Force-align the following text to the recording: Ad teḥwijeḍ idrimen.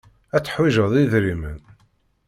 Ad 0.35 0.41
teḥwijeḍ 0.43 0.91
idrimen. 1.03 1.59